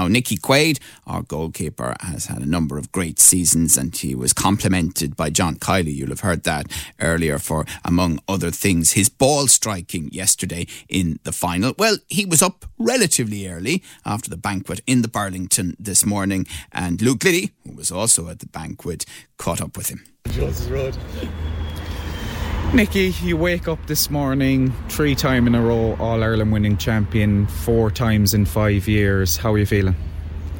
[0.00, 4.32] Now, Nicky Quaid, our goalkeeper, has had a number of great seasons and he was
[4.32, 5.94] complimented by John Kiely.
[5.94, 11.32] You'll have heard that earlier for, among other things, his ball striking yesterday in the
[11.32, 11.74] final.
[11.76, 17.02] Well, he was up relatively early after the banquet in the Burlington this morning and
[17.02, 19.04] Luke Liddy, who was also at the banquet,
[19.36, 20.02] caught up with him.
[20.70, 20.96] Road.
[22.72, 27.48] Nicky, you wake up this morning, three time in a row, All Ireland winning champion,
[27.48, 29.36] four times in five years.
[29.36, 29.96] How are you feeling?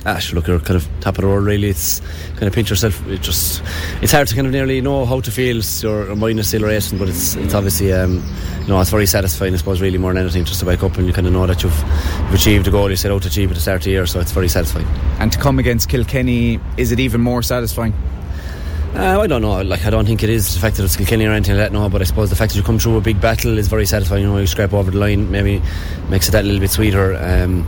[0.04, 1.68] Ash, look, you're kind of top of the world, really.
[1.68, 2.00] It's
[2.32, 3.06] kind of pinch yourself.
[3.06, 3.62] It just,
[4.02, 5.62] it's hard to kind of nearly know how to feel.
[5.82, 8.24] Your mind is still racing, but it's, it's obviously, um,
[8.62, 10.96] you know, it's very satisfying, I suppose, really more than anything, just to wake up
[10.96, 13.28] and you kind of know that you've, you've achieved a goal you set out to
[13.28, 14.06] achieve at the start of the year.
[14.06, 14.86] So it's very satisfying.
[15.20, 17.94] And to come against Kilkenny, is it even more satisfying?
[18.94, 19.62] Uh, I don't know.
[19.62, 21.72] Like I don't think it is the fact that it's Kilkenny or anything like that.
[21.72, 23.86] No, but I suppose the fact that you come through a big battle is very
[23.86, 24.22] satisfying.
[24.22, 25.62] You know, you scrape over the line, maybe
[26.08, 27.16] makes it that little bit sweeter.
[27.16, 27.66] Um,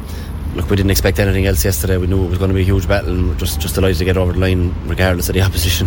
[0.56, 1.96] look, we didn't expect anything else yesterday.
[1.96, 3.98] We knew it was going to be a huge battle, and we're just just delighted
[3.98, 5.86] to get over the line, regardless of the opposition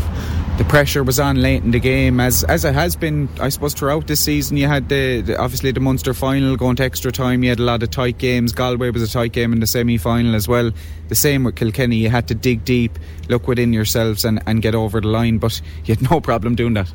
[0.57, 3.73] the pressure was on late in the game, as as it has been, I suppose,
[3.73, 4.55] throughout this season.
[4.55, 7.43] You had the, the, obviously the Munster final going to extra time.
[7.43, 8.53] You had a lot of tight games.
[8.53, 10.71] Galway was a tight game in the semi final as well.
[11.09, 11.97] The same with Kilkenny.
[11.97, 12.97] You had to dig deep,
[13.27, 15.39] look within yourselves, and, and get over the line.
[15.39, 16.91] But you had no problem doing that.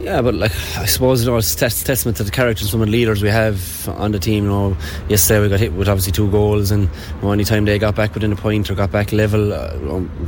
[0.00, 2.86] Yeah, but like I suppose you know it's test, testament to the characters and the
[2.86, 4.44] leaders we have on the team.
[4.44, 4.76] You know,
[5.08, 7.96] yesterday we got hit with obviously two goals, and you know, any time they got
[7.96, 9.76] back within a point or got back level, uh,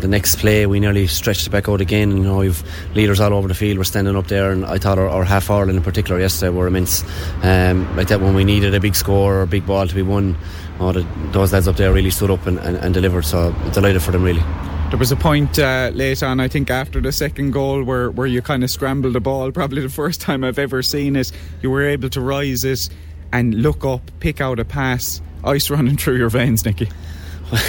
[0.00, 2.10] the next play we nearly stretched it back out again.
[2.10, 2.64] And, you know, we've
[2.96, 3.78] leaders all over the field.
[3.78, 6.66] We're standing up there, and I thought our, our half Ireland in particular yesterday were
[6.66, 7.04] immense.
[7.42, 10.02] Um, like that when we needed a big score or a big ball to be
[10.02, 13.24] won, you know, the, those lads up there really stood up and, and, and delivered.
[13.24, 14.42] So delighted for them really.
[14.90, 18.26] There was a point uh, late on, I think, after the second goal, where, where
[18.26, 19.52] you kind of scrambled the ball.
[19.52, 21.30] Probably the first time I've ever seen it.
[21.62, 22.88] You were able to rise it
[23.32, 26.88] and look up, pick out a pass, ice running through your veins, Nicky.
[27.52, 27.60] well,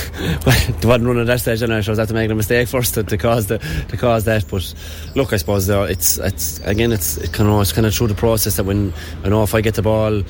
[0.41, 2.95] there wasn't running at that stage, and I was have to make a mistake first
[2.95, 3.59] to, to, cause the
[3.89, 4.47] to cause that.
[4.49, 4.73] But
[5.15, 8.07] look, I suppose uh, it's it's again it's it kind of it's kind of through
[8.07, 8.93] the process that when
[9.23, 10.23] I know if I get the ball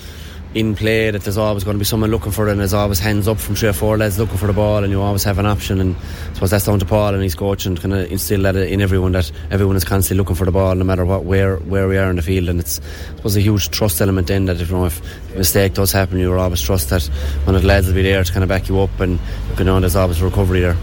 [0.53, 2.99] in play that there's always going to be someone looking for it and there's always
[2.99, 5.39] hands up from three or four lads looking for the ball and you always have
[5.39, 8.11] an option and I suppose that's down to Paul and his coach and kind of
[8.11, 11.23] instill that in everyone that everyone is constantly looking for the ball no matter what
[11.23, 12.81] where where we are in the field and it's
[13.13, 15.01] I suppose a huge trust element in that if you know if
[15.33, 17.03] a mistake does happen you always trust that
[17.45, 19.19] one of the lads will be there to kind of back you up and
[19.57, 20.77] you know there's always recovery there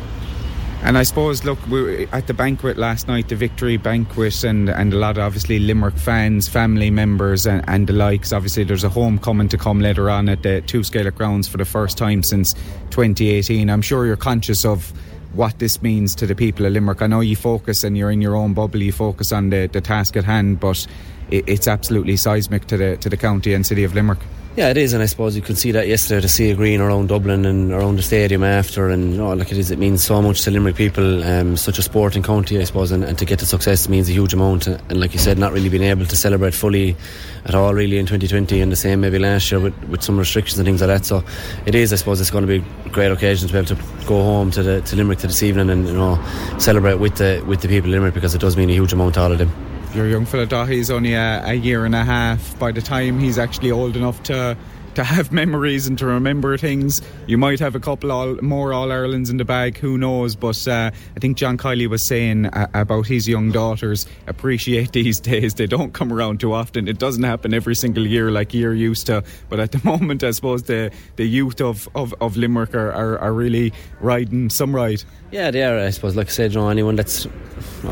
[0.82, 4.92] and I suppose, look, we at the banquet last night, the victory banquet, and, and
[4.92, 8.32] a lot of obviously Limerick fans, family members, and, and the likes.
[8.32, 11.64] Obviously, there's a homecoming to come later on at the TUS Gaelic Grounds for the
[11.64, 12.52] first time since
[12.90, 13.68] 2018.
[13.68, 14.92] I'm sure you're conscious of
[15.32, 17.02] what this means to the people of Limerick.
[17.02, 19.80] I know you focus and you're in your own bubble, you focus on the, the
[19.80, 20.86] task at hand, but
[21.30, 24.20] it, it's absolutely seismic to the to the county and city of Limerick.
[24.58, 26.80] Yeah, it is, and I suppose you could see that yesterday to see a green
[26.80, 30.20] around Dublin and around the stadium after, and know, like it is, it means so
[30.20, 31.22] much to Limerick people.
[31.22, 34.12] Um, such a sporting county, I suppose, and, and, to get the success means a
[34.12, 34.66] huge amount.
[34.66, 36.96] And, and, like you said, not really being able to celebrate fully
[37.44, 40.58] at all, really, in 2020, and the same maybe last year with, with some restrictions
[40.58, 41.04] and things like that.
[41.04, 41.22] So
[41.64, 44.06] it is, I suppose, it's going to be a great occasion to be able to
[44.06, 46.20] go home to the to Limerick to this evening and you know
[46.58, 49.14] celebrate with the with the people of Limerick because it does mean a huge amount
[49.14, 49.52] to all of them
[49.98, 52.56] your young fella Dahi's only a, a, year and a half.
[52.60, 54.56] By the time he's actually old enough to
[54.94, 57.02] to have memories and to remember things.
[57.26, 60.34] You might have a couple all, more All Irelands in the bag, who knows?
[60.34, 65.20] But uh, I think John Kiely was saying uh, about his young daughters appreciate these
[65.20, 65.54] days.
[65.54, 66.88] They don't come around too often.
[66.88, 69.22] It doesn't happen every single year like you're used to.
[69.48, 73.18] But at the moment, I suppose the, the youth of, of, of Limerick are, are,
[73.18, 75.02] are really riding some ride.
[75.30, 75.78] Yeah, they are.
[75.78, 77.26] I suppose, like I said, you know, anyone that's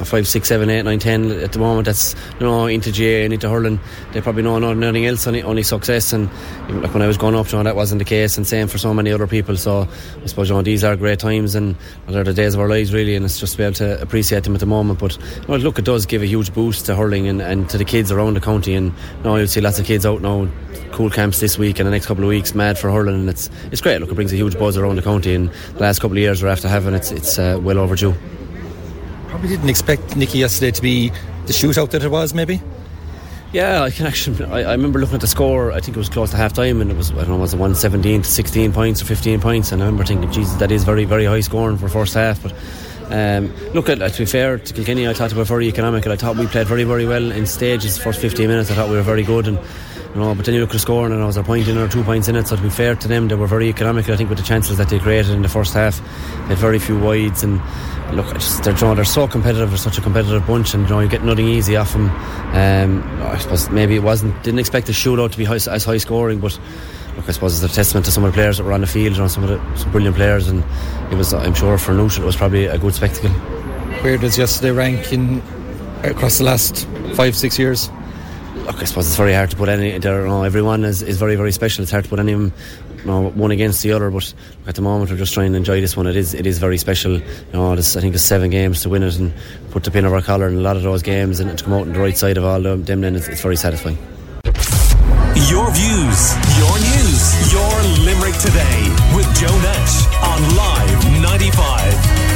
[0.05, 3.33] five, six, seven, eight, nine, ten at the moment that's you know into GAA and
[3.35, 3.79] into hurling,
[4.13, 6.15] they probably know nothing else, only, only success.
[6.15, 6.31] And
[6.81, 8.79] like when I was growing up, you know, that wasn't the case, and same for
[8.79, 9.57] so many other people.
[9.59, 9.87] So
[10.23, 11.77] I suppose you know these are great times, and
[12.09, 14.45] they're the days of our lives really, and it's just to be able to appreciate
[14.45, 14.99] them at the moment.
[14.99, 17.77] But you know, look, it does give a huge boost to hurling and, and to
[17.77, 18.95] the kids around the county, and
[19.25, 20.49] you you'll see lots of kids out now
[20.93, 23.51] cool camps this week and the next couple of weeks mad for hurling and it's
[23.71, 26.17] it's great look it brings a huge buzz around the county and the last couple
[26.17, 28.15] of years we're after having it's it's uh, well overdue
[29.29, 31.09] probably didn't expect Nicky yesterday to be
[31.47, 32.61] the shootout that it was maybe
[33.53, 34.45] yeah, I can actually.
[34.45, 35.73] I, I, remember looking at the score.
[35.73, 37.55] I think it was close to half time, and it was I don't know was
[37.55, 39.73] it one seventeen to sixteen points or fifteen points.
[39.73, 42.43] And I remember thinking, Jesus, that is very very high scoring for first half.
[42.43, 42.53] But
[43.09, 46.11] um, look, at, to be fair to Kilkenny, I thought they were very economical.
[46.11, 47.97] I thought we played very very well in stages.
[47.97, 49.59] First fifteen minutes, I thought we were very good, and
[50.17, 51.77] You know, but then you look at the scoring and I was a point in
[51.77, 52.49] or two points in it.
[52.49, 54.15] So to be fair to them, they were very economical.
[54.15, 56.79] I think with the chances that they created in the first half, they had very
[56.79, 57.61] few wides and
[58.15, 59.69] look, just, they're, you know, they're so competitive.
[59.69, 62.09] They're such a competitive bunch, and you know you get nothing easy off them.
[62.55, 64.43] Um, I suppose maybe it wasn't.
[64.43, 66.59] Didn't expect the shootout to be high, as high scoring, but
[67.17, 68.87] look, I suppose it's a testament to some of the players that were on the
[68.87, 69.19] field.
[69.19, 70.65] You some of the some brilliant players, and
[71.13, 71.35] it was.
[71.35, 73.31] I'm sure for Nush it was probably a good spectacle.
[74.01, 75.43] Where does yesterday rank in
[76.05, 77.91] across the last five six years?
[78.67, 79.97] Look, I suppose it's very hard to put any.
[79.99, 81.83] There, know, everyone is, is very very special.
[81.83, 82.53] It's hard to put any you
[83.05, 84.11] know, one against the other.
[84.11, 84.35] But
[84.67, 86.09] at the moment, we're just trying to enjoy this one.
[86.09, 87.13] It is it is very special.
[87.13, 89.33] You know, I think it's seven games to win it and
[89.71, 91.75] put the pin of our collar in a lot of those games and to come
[91.75, 92.85] out on the right side of all them.
[92.85, 93.99] Then it's, it's very satisfying.
[95.47, 97.73] Your views, your news, your
[98.03, 98.81] Limerick today
[99.15, 102.36] with Joe Nash on Live 95.